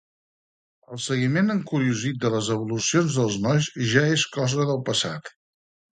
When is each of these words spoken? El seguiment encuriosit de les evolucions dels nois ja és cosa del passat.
El 0.95 1.01
seguiment 1.07 1.55
encuriosit 1.55 2.17
de 2.25 2.33
les 2.37 2.49
evolucions 2.57 3.19
dels 3.19 3.39
nois 3.47 3.69
ja 3.93 4.07
és 4.19 4.29
cosa 4.39 4.71
del 4.71 4.85
passat. 4.89 5.35